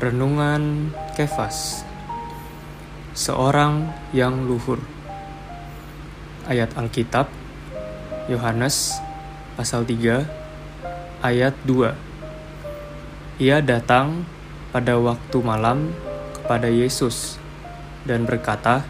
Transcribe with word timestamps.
Renungan 0.00 0.96
Kefas. 1.12 1.84
Seorang 3.12 3.92
yang 4.16 4.48
luhur. 4.48 4.80
Ayat 6.48 6.72
Alkitab 6.72 7.28
Yohanes 8.24 8.96
pasal 9.60 9.84
3 9.84 10.24
ayat 11.20 11.52
2 11.68 13.44
Ia 13.44 13.60
datang 13.60 14.24
pada 14.72 14.96
waktu 14.96 15.36
malam 15.44 15.92
kepada 16.32 16.72
Yesus 16.72 17.36
dan 18.08 18.24
berkata, 18.24 18.88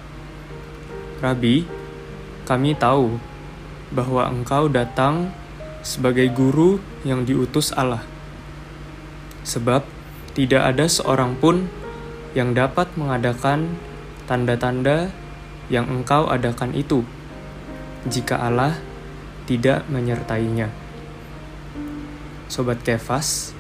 Rabi, 1.18 1.66
kami 2.46 2.79
tahu 2.79 3.18
bahwa 3.90 4.30
engkau 4.30 4.70
datang 4.70 5.34
sebagai 5.82 6.30
guru 6.30 6.79
yang 7.02 7.27
diutus 7.27 7.74
Allah. 7.74 8.06
Sebab 9.42 9.98
tidak 10.34 10.62
ada 10.74 10.86
seorang 10.86 11.34
pun 11.38 11.66
yang 12.38 12.54
dapat 12.54 12.86
mengadakan 12.94 13.74
tanda-tanda 14.30 15.10
yang 15.66 15.86
engkau 15.90 16.30
adakan 16.30 16.70
itu, 16.74 17.02
jika 18.06 18.38
Allah 18.38 18.78
tidak 19.50 19.86
menyertainya. 19.90 20.70
Sobat 22.50 22.82
Kefas, 22.82 23.54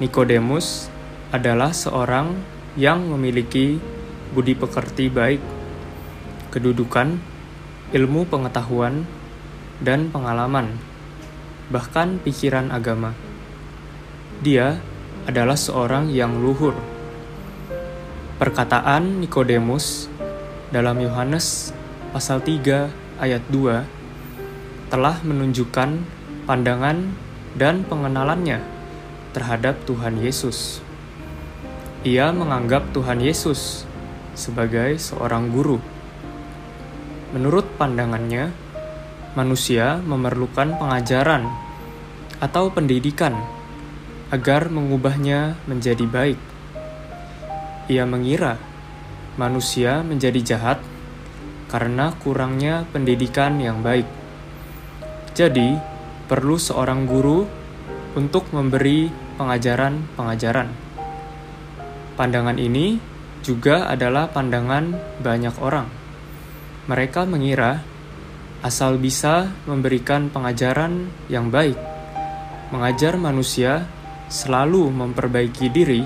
Nikodemus 0.00 0.88
adalah 1.32 1.72
seorang 1.72 2.36
yang 2.76 3.04
memiliki 3.08 3.80
budi 4.32 4.56
pekerti 4.56 5.12
baik, 5.12 5.40
kedudukan, 6.52 7.20
ilmu 7.92 8.24
pengetahuan, 8.28 9.04
dan 9.84 10.08
pengalaman, 10.08 10.80
bahkan 11.68 12.16
pikiran 12.20 12.72
agama. 12.72 13.12
Dia 14.40 14.80
adalah 15.24 15.56
seorang 15.56 16.12
yang 16.12 16.36
luhur. 16.40 16.76
Perkataan 18.36 19.24
Nikodemus 19.24 20.12
dalam 20.68 21.00
Yohanes 21.00 21.72
pasal 22.12 22.44
3 22.44 22.92
ayat 23.22 23.42
2 23.48 24.92
telah 24.92 25.16
menunjukkan 25.24 25.90
pandangan 26.44 27.14
dan 27.56 27.86
pengenalannya 27.88 28.60
terhadap 29.32 29.80
Tuhan 29.88 30.20
Yesus. 30.20 30.84
Ia 32.04 32.30
menganggap 32.36 32.92
Tuhan 32.92 33.24
Yesus 33.24 33.88
sebagai 34.36 35.00
seorang 35.00 35.48
guru. 35.48 35.80
Menurut 37.32 37.64
pandangannya, 37.80 38.52
manusia 39.34 39.98
memerlukan 40.04 40.76
pengajaran 40.78 41.48
atau 42.38 42.68
pendidikan 42.70 43.34
agar 44.32 44.72
mengubahnya 44.72 45.58
menjadi 45.68 46.06
baik. 46.08 46.40
Ia 47.90 48.08
mengira 48.08 48.56
manusia 49.36 50.00
menjadi 50.06 50.40
jahat 50.40 50.78
karena 51.68 52.14
kurangnya 52.22 52.86
pendidikan 52.94 53.58
yang 53.58 53.82
baik. 53.82 54.06
Jadi, 55.34 55.74
perlu 56.30 56.54
seorang 56.54 57.04
guru 57.04 57.42
untuk 58.14 58.46
memberi 58.54 59.10
pengajaran-pengajaran. 59.34 60.70
Pandangan 62.14 62.56
ini 62.62 63.02
juga 63.42 63.90
adalah 63.90 64.30
pandangan 64.30 64.94
banyak 65.18 65.54
orang. 65.58 65.90
Mereka 66.86 67.26
mengira 67.26 67.82
asal 68.62 68.96
bisa 68.96 69.50
memberikan 69.66 70.30
pengajaran 70.30 71.10
yang 71.26 71.50
baik, 71.50 71.76
mengajar 72.70 73.18
manusia 73.18 73.84
selalu 74.34 74.90
memperbaiki 74.90 75.70
diri, 75.70 76.02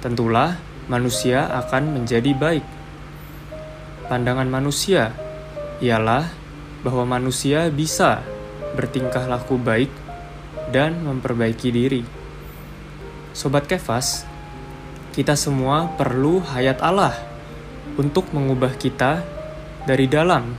tentulah 0.00 0.56
manusia 0.88 1.44
akan 1.52 2.00
menjadi 2.00 2.32
baik. 2.32 2.64
Pandangan 4.08 4.48
manusia 4.48 5.12
ialah 5.84 6.24
bahwa 6.80 7.20
manusia 7.20 7.68
bisa 7.68 8.24
bertingkah 8.72 9.28
laku 9.28 9.60
baik 9.60 9.92
dan 10.72 10.96
memperbaiki 11.04 11.68
diri. 11.68 12.02
Sobat 13.36 13.68
Kefas, 13.68 14.24
kita 15.12 15.36
semua 15.36 15.92
perlu 15.92 16.40
hayat 16.40 16.80
Allah 16.80 17.12
untuk 18.00 18.32
mengubah 18.32 18.80
kita 18.80 19.20
dari 19.84 20.08
dalam, 20.08 20.56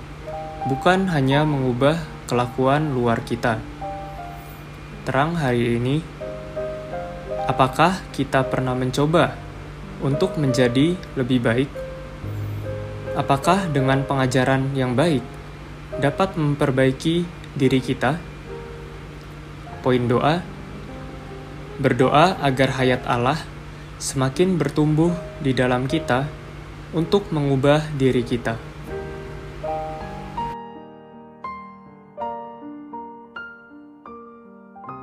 bukan 0.70 1.10
hanya 1.10 1.42
mengubah 1.42 1.98
kelakuan 2.30 2.94
luar 2.94 3.26
kita. 3.26 3.58
Terang 5.10 5.34
hari 5.40 5.82
ini 5.82 6.17
Apakah 7.48 8.04
kita 8.12 8.44
pernah 8.44 8.76
mencoba 8.76 9.32
untuk 10.04 10.36
menjadi 10.36 11.00
lebih 11.16 11.40
baik? 11.40 11.72
Apakah 13.16 13.72
dengan 13.72 14.04
pengajaran 14.04 14.76
yang 14.76 15.00
baik 15.00 15.24
dapat 15.96 16.36
memperbaiki 16.36 17.24
diri 17.56 17.80
kita? 17.80 18.20
Poin 19.80 20.04
doa: 20.12 20.44
berdoa 21.80 22.36
agar 22.44 22.84
hayat 22.84 23.08
Allah 23.08 23.40
semakin 23.96 24.60
bertumbuh 24.60 25.16
di 25.40 25.56
dalam 25.56 25.88
kita 25.88 26.28
untuk 26.92 27.32
mengubah 27.32 27.96
diri 27.96 28.28
kita. 28.28 28.77